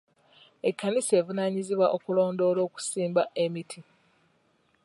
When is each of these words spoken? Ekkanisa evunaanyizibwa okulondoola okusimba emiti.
Ekkanisa 0.69 1.13
evunaanyizibwa 1.19 1.87
okulondoola 1.95 2.59
okusimba 2.67 3.23
emiti. 3.43 3.79